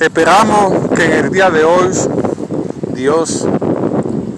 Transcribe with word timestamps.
Esperamos 0.00 0.90
que 0.94 1.06
en 1.06 1.12
el 1.24 1.30
día 1.30 1.50
de 1.50 1.64
hoy 1.64 1.90
Dios 2.94 3.44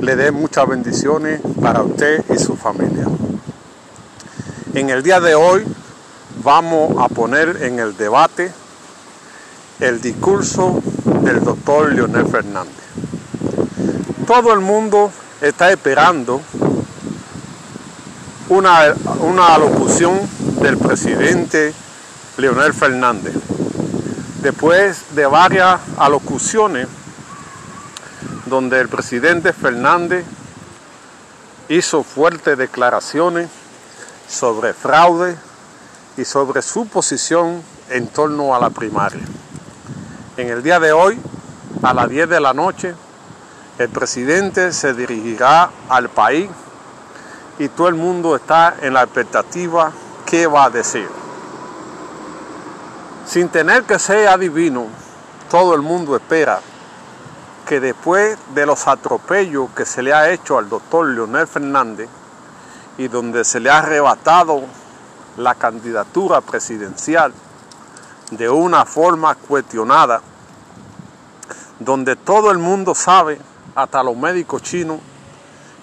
le 0.00 0.16
dé 0.16 0.32
muchas 0.32 0.66
bendiciones 0.66 1.40
para 1.62 1.80
usted 1.84 2.24
y 2.28 2.38
su 2.40 2.56
familia. 2.56 3.06
En 4.74 4.90
el 4.90 5.04
día 5.04 5.20
de 5.20 5.36
hoy 5.36 5.64
vamos 6.42 6.96
a 6.98 7.08
poner 7.08 7.62
en 7.62 7.78
el 7.78 7.96
debate 7.96 8.50
el 9.78 10.00
discurso 10.00 10.82
del 11.22 11.44
doctor 11.44 11.92
Leonel 11.92 12.26
Fernández. 12.26 12.74
Todo 14.26 14.52
el 14.52 14.58
mundo 14.58 15.12
está 15.40 15.70
esperando 15.70 16.40
una, 18.48 18.92
una 19.20 19.54
alocución 19.54 20.18
del 20.60 20.78
presidente 20.78 21.72
Leonel 22.38 22.74
Fernández. 22.74 23.34
Después 24.44 25.14
de 25.14 25.24
varias 25.24 25.80
alocuciones 25.96 26.86
donde 28.44 28.78
el 28.78 28.90
presidente 28.90 29.54
Fernández 29.54 30.22
hizo 31.70 32.02
fuertes 32.02 32.58
declaraciones 32.58 33.48
sobre 34.28 34.74
fraude 34.74 35.38
y 36.18 36.26
sobre 36.26 36.60
su 36.60 36.86
posición 36.86 37.62
en 37.88 38.06
torno 38.08 38.54
a 38.54 38.60
la 38.60 38.68
primaria. 38.68 39.22
En 40.36 40.50
el 40.50 40.62
día 40.62 40.78
de 40.78 40.92
hoy, 40.92 41.18
a 41.82 41.94
las 41.94 42.10
10 42.10 42.28
de 42.28 42.40
la 42.40 42.52
noche, 42.52 42.94
el 43.78 43.88
presidente 43.88 44.74
se 44.74 44.92
dirigirá 44.92 45.70
al 45.88 46.10
país 46.10 46.50
y 47.58 47.68
todo 47.68 47.88
el 47.88 47.94
mundo 47.94 48.36
está 48.36 48.76
en 48.82 48.92
la 48.92 49.04
expectativa 49.04 49.90
qué 50.26 50.46
va 50.46 50.64
a 50.64 50.70
decir. 50.70 51.23
Sin 53.34 53.48
tener 53.48 53.82
que 53.82 53.98
ser 53.98 54.28
adivino, 54.28 54.86
todo 55.50 55.74
el 55.74 55.82
mundo 55.82 56.14
espera 56.14 56.60
que 57.66 57.80
después 57.80 58.38
de 58.54 58.64
los 58.64 58.86
atropellos 58.86 59.70
que 59.70 59.84
se 59.84 60.04
le 60.04 60.14
ha 60.14 60.30
hecho 60.30 60.56
al 60.56 60.68
doctor 60.68 61.08
Leonel 61.08 61.48
Fernández 61.48 62.08
y 62.96 63.08
donde 63.08 63.44
se 63.44 63.58
le 63.58 63.70
ha 63.70 63.78
arrebatado 63.78 64.60
la 65.36 65.56
candidatura 65.56 66.42
presidencial 66.42 67.34
de 68.30 68.48
una 68.48 68.84
forma 68.84 69.34
cuestionada, 69.34 70.20
donde 71.80 72.14
todo 72.14 72.52
el 72.52 72.58
mundo 72.58 72.94
sabe, 72.94 73.40
hasta 73.74 74.04
los 74.04 74.16
médicos 74.16 74.62
chinos, 74.62 75.00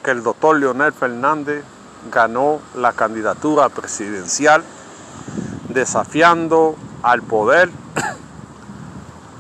que 0.01 0.11
el 0.11 0.23
doctor 0.23 0.55
Leonel 0.55 0.93
Fernández 0.93 1.65
ganó 2.09 2.61
la 2.75 2.93
candidatura 2.93 3.67
presidencial 3.67 4.63
desafiando 5.67 6.77
al 7.03 7.21
poder 7.21 7.69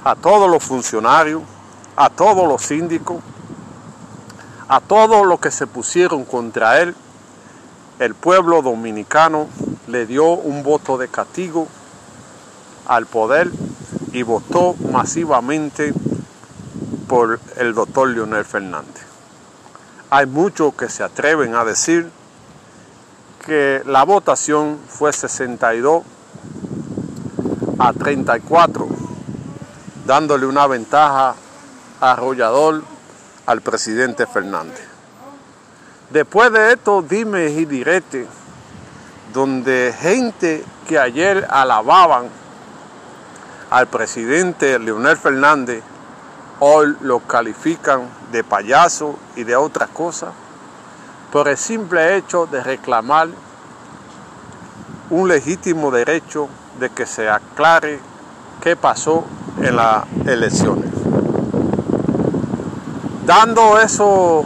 a 0.03 0.15
todos 0.15 0.49
los 0.49 0.63
funcionarios, 0.63 1.43
a 1.95 2.09
todos 2.09 2.47
los 2.47 2.61
síndicos, 2.61 3.21
a 4.67 4.79
todos 4.79 5.25
los 5.25 5.39
que 5.39 5.51
se 5.51 5.67
pusieron 5.67 6.25
contra 6.25 6.81
él. 6.81 6.95
El 7.99 8.15
pueblo 8.15 8.61
dominicano 8.61 9.47
le 9.87 10.05
dio 10.05 10.25
un 10.25 10.63
voto 10.63 10.97
de 10.97 11.07
castigo 11.07 11.67
al 12.87 13.05
poder 13.05 13.51
y 14.11 14.23
votó 14.23 14.75
masivamente 14.91 15.93
por 17.07 17.39
el 17.57 17.73
doctor 17.75 18.09
Leonel 18.09 18.45
Fernández. 18.45 19.05
Hay 20.09 20.25
muchos 20.25 20.73
que 20.73 20.89
se 20.89 21.03
atreven 21.03 21.55
a 21.55 21.63
decir 21.63 22.09
que 23.45 23.81
la 23.85 24.03
votación 24.03 24.79
fue 24.87 25.13
62 25.13 26.03
a 27.83 27.93
34, 27.93 28.87
dándole 30.05 30.45
una 30.45 30.67
ventaja 30.67 31.33
arrollador 31.99 32.83
al 33.47 33.61
presidente 33.61 34.27
Fernández. 34.27 34.87
Después 36.11 36.51
de 36.51 36.73
esto, 36.73 37.01
dime 37.01 37.49
y 37.49 37.65
direte, 37.65 38.27
donde 39.33 39.95
gente 39.99 40.63
que 40.87 40.99
ayer 40.99 41.47
alababan 41.49 42.27
al 43.71 43.87
presidente 43.87 44.77
Leonel 44.77 45.17
Fernández, 45.17 45.81
hoy 46.59 46.95
lo 47.01 47.21
califican 47.21 48.07
de 48.31 48.43
payaso 48.43 49.17
y 49.35 49.43
de 49.43 49.55
otras 49.55 49.89
cosas, 49.89 50.33
por 51.31 51.47
el 51.47 51.57
simple 51.57 52.15
hecho 52.15 52.45
de 52.45 52.61
reclamar 52.61 53.29
un 55.09 55.27
legítimo 55.27 55.89
derecho 55.89 56.47
de 56.81 56.89
que 56.89 57.05
se 57.05 57.29
aclare 57.29 57.99
qué 58.59 58.75
pasó 58.75 59.23
en 59.59 59.75
las 59.75 60.03
elecciones. 60.25 60.89
Dando 63.23 63.79
eso, 63.79 64.45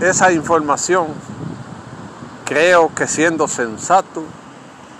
esa 0.00 0.32
información, 0.32 1.06
creo 2.44 2.92
que 2.92 3.06
siendo 3.06 3.46
sensato, 3.46 4.24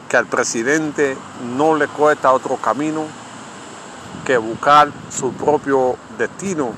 que 0.08 0.16
al 0.16 0.26
presidente 0.26 1.16
no 1.56 1.74
le 1.74 1.88
cuesta 1.88 2.32
otro 2.32 2.56
camino 2.56 3.06
que 4.24 4.36
buscar 4.36 4.92
su 5.10 5.32
propio 5.32 5.96
destino 6.16 6.70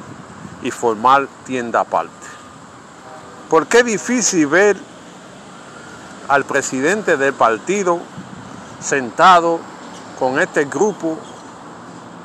y 0.62 0.70
formar 0.70 1.28
tienda 1.44 1.80
aparte. 1.80 2.26
Porque 3.50 3.80
es 3.80 3.84
difícil 3.84 4.46
ver 4.46 4.78
al 6.28 6.44
presidente 6.46 7.18
del 7.18 7.34
partido 7.34 8.00
sentado 8.80 9.73
con 10.24 10.40
este 10.40 10.64
grupo 10.64 11.18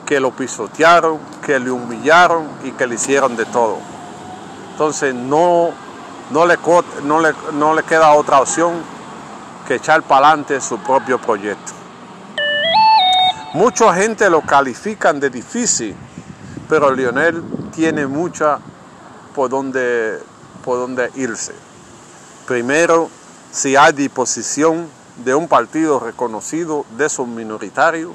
que 0.05 0.21
lo 0.21 0.31
pisotearon, 0.31 1.19
que 1.45 1.59
le 1.59 1.69
humillaron 1.69 2.47
y 2.63 2.71
que 2.71 2.87
le 2.87 2.95
hicieron 2.95 3.35
de 3.35 3.43
todo. 3.43 3.77
Entonces 4.71 5.13
no, 5.13 5.71
no, 6.31 6.45
le, 6.45 6.57
no, 7.03 7.19
le, 7.19 7.33
no 7.51 7.73
le 7.73 7.83
queda 7.83 8.13
otra 8.13 8.39
opción 8.39 8.75
que 9.67 9.75
echar 9.75 10.01
para 10.03 10.29
adelante 10.29 10.61
su 10.61 10.77
propio 10.79 11.19
proyecto. 11.19 11.73
Mucha 13.53 13.93
gente 13.93 14.29
lo 14.29 14.39
califican 14.43 15.19
de 15.19 15.29
difícil, 15.29 15.93
pero 16.69 16.91
Lionel 16.91 17.43
tiene 17.75 18.07
mucha 18.07 18.59
por 19.35 19.49
por 19.49 20.77
donde 20.79 21.11
irse. 21.15 21.53
Primero, 22.47 23.09
si 23.51 23.75
hay 23.75 23.91
disposición 23.91 24.87
de 25.23 25.35
un 25.35 25.47
partido 25.47 25.99
reconocido 25.99 26.85
de 26.97 27.09
sus 27.09 27.27
minoritarios, 27.27 28.11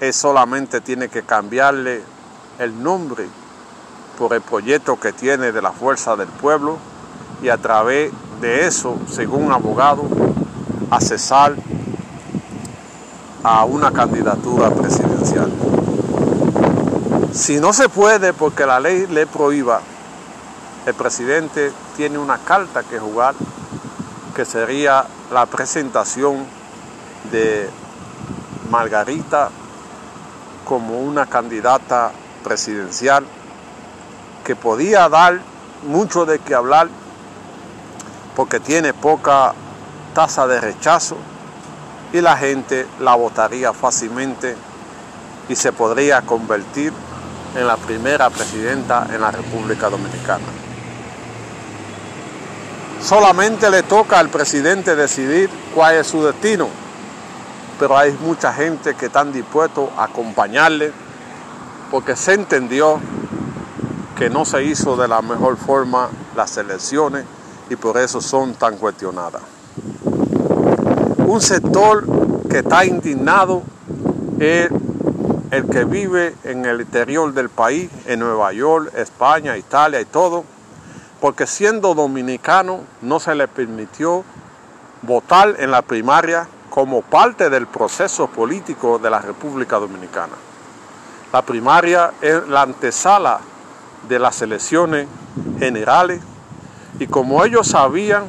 él 0.00 0.12
solamente 0.12 0.80
tiene 0.80 1.08
que 1.08 1.22
cambiarle 1.22 2.02
el 2.58 2.82
nombre 2.82 3.26
por 4.18 4.34
el 4.34 4.40
proyecto 4.40 4.98
que 4.98 5.12
tiene 5.12 5.52
de 5.52 5.62
la 5.62 5.72
fuerza 5.72 6.16
del 6.16 6.28
pueblo 6.28 6.78
y 7.42 7.48
a 7.48 7.58
través 7.58 8.12
de 8.40 8.66
eso, 8.66 8.96
según 9.08 9.52
abogado, 9.52 10.04
accesar 10.90 11.54
a 13.42 13.64
una 13.64 13.90
candidatura 13.90 14.70
presidencial. 14.70 15.52
Si 17.32 17.58
no 17.60 17.72
se 17.72 17.88
puede 17.88 18.32
porque 18.32 18.66
la 18.66 18.78
ley 18.78 19.06
le 19.06 19.26
prohíba, 19.26 19.80
el 20.86 20.94
presidente 20.94 21.72
tiene 21.96 22.18
una 22.18 22.38
carta 22.38 22.82
que 22.82 22.98
jugar 22.98 23.34
que 24.34 24.44
sería 24.44 25.06
la 25.32 25.46
presentación 25.46 26.44
de 27.30 27.68
Margarita 28.70 29.50
como 30.64 31.00
una 31.00 31.26
candidata 31.26 32.12
presidencial 32.44 33.24
que 34.44 34.54
podía 34.56 35.08
dar 35.08 35.40
mucho 35.86 36.26
de 36.26 36.38
qué 36.38 36.54
hablar 36.54 36.88
porque 38.36 38.60
tiene 38.60 38.92
poca 38.92 39.54
tasa 40.14 40.46
de 40.46 40.60
rechazo 40.60 41.16
y 42.12 42.20
la 42.20 42.36
gente 42.36 42.86
la 43.00 43.14
votaría 43.14 43.72
fácilmente 43.72 44.54
y 45.48 45.56
se 45.56 45.72
podría 45.72 46.22
convertir 46.22 46.92
en 47.56 47.66
la 47.66 47.76
primera 47.76 48.28
presidenta 48.28 49.06
en 49.12 49.20
la 49.20 49.30
República 49.30 49.88
Dominicana. 49.88 50.61
Solamente 53.02 53.68
le 53.68 53.82
toca 53.82 54.20
al 54.20 54.28
presidente 54.28 54.94
decidir 54.94 55.50
cuál 55.74 55.96
es 55.96 56.06
su 56.06 56.22
destino, 56.22 56.68
pero 57.78 57.98
hay 57.98 58.12
mucha 58.12 58.52
gente 58.52 58.94
que 58.94 59.06
están 59.06 59.32
dispuestos 59.32 59.90
a 59.96 60.04
acompañarle 60.04 60.92
porque 61.90 62.14
se 62.14 62.34
entendió 62.34 63.00
que 64.16 64.30
no 64.30 64.44
se 64.44 64.62
hizo 64.62 64.96
de 64.96 65.08
la 65.08 65.20
mejor 65.20 65.56
forma 65.56 66.10
las 66.36 66.56
elecciones 66.56 67.24
y 67.68 67.74
por 67.74 67.98
eso 67.98 68.20
son 68.20 68.54
tan 68.54 68.76
cuestionadas. 68.76 69.42
Un 71.26 71.40
sector 71.40 72.06
que 72.48 72.58
está 72.58 72.84
indignado 72.84 73.62
es 74.38 74.70
el 75.50 75.68
que 75.68 75.84
vive 75.84 76.36
en 76.44 76.64
el 76.64 76.82
interior 76.82 77.34
del 77.34 77.48
país, 77.48 77.90
en 78.06 78.20
Nueva 78.20 78.52
York, 78.52 78.92
España, 78.96 79.56
Italia 79.56 80.00
y 80.00 80.04
todo, 80.04 80.44
porque 81.22 81.46
siendo 81.46 81.94
dominicano 81.94 82.80
no 83.00 83.20
se 83.20 83.36
le 83.36 83.46
permitió 83.46 84.24
votar 85.02 85.54
en 85.60 85.70
la 85.70 85.82
primaria 85.82 86.48
como 86.68 87.00
parte 87.00 87.48
del 87.48 87.68
proceso 87.68 88.26
político 88.26 88.98
de 88.98 89.08
la 89.08 89.20
República 89.20 89.78
Dominicana. 89.78 90.32
La 91.32 91.42
primaria 91.42 92.12
es 92.20 92.48
la 92.48 92.62
antesala 92.62 93.38
de 94.08 94.18
las 94.18 94.42
elecciones 94.42 95.06
generales 95.60 96.20
y 96.98 97.06
como 97.06 97.44
ellos 97.44 97.68
sabían 97.68 98.24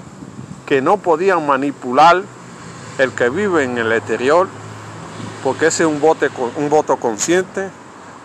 que 0.68 0.80
no 0.80 0.98
podían 0.98 1.48
manipular 1.48 2.22
el 3.00 3.12
que 3.14 3.30
vive 3.30 3.64
en 3.64 3.80
el 3.80 3.92
exterior, 3.92 4.48
porque 5.44 5.66
ese 5.66 5.82
es 5.82 5.90
un, 5.90 6.00
un 6.58 6.70
voto 6.70 6.98
consciente, 6.98 7.72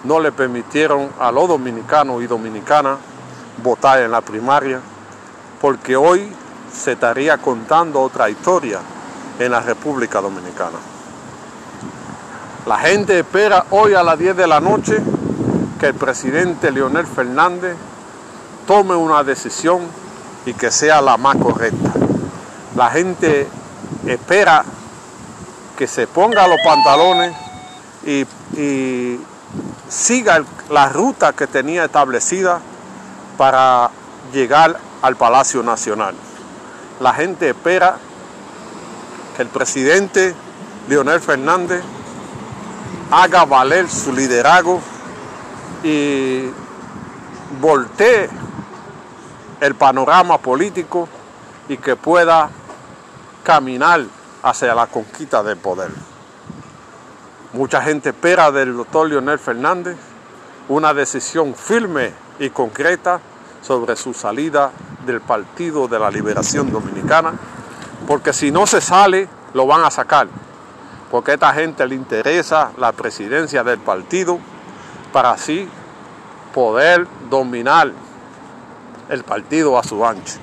no 0.04 0.20
le 0.20 0.30
permitieron 0.30 1.08
a 1.18 1.32
los 1.32 1.48
dominicanos 1.48 2.22
y 2.22 2.26
dominicanas 2.26 2.98
votar 3.62 4.00
en 4.00 4.10
la 4.10 4.20
primaria, 4.20 4.80
porque 5.60 5.96
hoy 5.96 6.32
se 6.72 6.92
estaría 6.92 7.38
contando 7.38 8.00
otra 8.00 8.30
historia 8.30 8.78
en 9.38 9.50
la 9.50 9.60
República 9.60 10.20
Dominicana. 10.20 10.78
La 12.66 12.78
gente 12.78 13.18
espera 13.18 13.66
hoy 13.70 13.94
a 13.94 14.02
las 14.02 14.18
10 14.18 14.36
de 14.36 14.46
la 14.46 14.60
noche 14.60 15.00
que 15.80 15.86
el 15.86 15.94
presidente 15.94 16.70
Leonel 16.70 17.06
Fernández 17.06 17.76
tome 18.66 18.94
una 18.94 19.24
decisión 19.24 19.80
y 20.44 20.52
que 20.54 20.70
sea 20.70 21.00
la 21.00 21.16
más 21.16 21.36
correcta. 21.36 21.92
La 22.76 22.90
gente 22.90 23.48
espera 24.06 24.64
que 25.76 25.86
se 25.86 26.06
ponga 26.06 26.46
los 26.46 26.58
pantalones 26.64 27.34
y, 28.04 28.26
y 28.60 29.20
siga 29.88 30.42
la 30.70 30.88
ruta 30.88 31.32
que 31.32 31.46
tenía 31.46 31.84
establecida 31.84 32.60
para 33.38 33.90
llegar 34.32 34.78
al 35.00 35.16
Palacio 35.16 35.62
Nacional. 35.62 36.14
La 37.00 37.14
gente 37.14 37.48
espera 37.48 37.96
que 39.36 39.42
el 39.42 39.48
presidente 39.48 40.34
Leonel 40.88 41.20
Fernández 41.20 41.82
haga 43.10 43.46
valer 43.46 43.88
su 43.88 44.12
liderazgo 44.12 44.80
y 45.82 46.50
voltee 47.60 48.28
el 49.60 49.74
panorama 49.76 50.38
político 50.38 51.08
y 51.68 51.76
que 51.76 51.96
pueda 51.96 52.50
caminar 53.44 54.04
hacia 54.42 54.74
la 54.74 54.88
conquista 54.88 55.42
del 55.42 55.56
poder. 55.56 55.90
Mucha 57.52 57.80
gente 57.80 58.10
espera 58.10 58.50
del 58.50 58.76
doctor 58.76 59.08
Leonel 59.08 59.38
Fernández 59.38 59.96
una 60.68 60.92
decisión 60.92 61.54
firme 61.54 62.12
y 62.38 62.50
concreta 62.50 63.20
sobre 63.62 63.96
su 63.96 64.14
salida 64.14 64.70
del 65.06 65.20
Partido 65.20 65.88
de 65.88 65.98
la 65.98 66.10
Liberación 66.10 66.70
Dominicana, 66.70 67.34
porque 68.06 68.32
si 68.32 68.50
no 68.50 68.66
se 68.66 68.80
sale, 68.80 69.28
lo 69.54 69.66
van 69.66 69.84
a 69.84 69.90
sacar, 69.90 70.28
porque 71.10 71.32
a 71.32 71.34
esta 71.34 71.52
gente 71.52 71.86
le 71.86 71.94
interesa 71.94 72.72
la 72.78 72.92
presidencia 72.92 73.64
del 73.64 73.78
partido 73.78 74.38
para 75.12 75.32
así 75.32 75.68
poder 76.54 77.06
dominar 77.30 77.92
el 79.08 79.24
partido 79.24 79.78
a 79.78 79.82
su 79.82 80.04
ancho. 80.04 80.38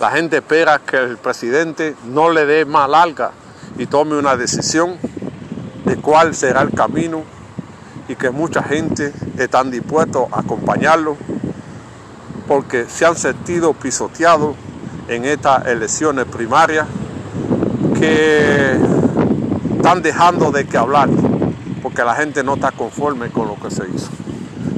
La 0.00 0.10
gente 0.10 0.38
espera 0.38 0.78
que 0.78 0.96
el 0.96 1.18
presidente 1.18 1.94
no 2.04 2.30
le 2.30 2.46
dé 2.46 2.64
más 2.64 2.88
larga 2.88 3.32
y 3.76 3.86
tome 3.86 4.16
una 4.16 4.36
decisión 4.36 4.96
de 5.84 5.96
cuál 5.96 6.34
será 6.34 6.62
el 6.62 6.72
camino 6.72 7.22
y 8.08 8.16
que 8.16 8.30
mucha 8.30 8.62
gente 8.62 9.12
están 9.38 9.70
dispuestos 9.70 10.26
a 10.32 10.40
acompañarlo 10.40 11.16
porque 12.50 12.86
se 12.86 13.06
han 13.06 13.14
sentido 13.14 13.74
pisoteados 13.74 14.56
en 15.06 15.24
estas 15.24 15.68
elecciones 15.68 16.24
primarias 16.24 16.84
que 17.96 18.76
están 19.76 20.02
dejando 20.02 20.50
de 20.50 20.66
que 20.66 20.76
hablar 20.76 21.08
porque 21.80 22.02
la 22.02 22.16
gente 22.16 22.42
no 22.42 22.54
está 22.54 22.72
conforme 22.72 23.30
con 23.30 23.46
lo 23.46 23.54
que 23.54 23.70
se 23.70 23.84
hizo. 23.94 24.10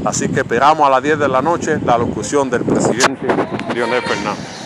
Así 0.05 0.29
que 0.29 0.41
esperamos 0.41 0.87
a 0.87 0.91
las 0.91 1.03
10 1.03 1.19
de 1.19 1.29
la 1.29 1.41
noche 1.41 1.79
la 1.83 1.97
locución 1.97 2.51
del 2.51 2.63
presidente 2.63 3.27
Leonel 3.75 4.03
Fernández. 4.03 4.53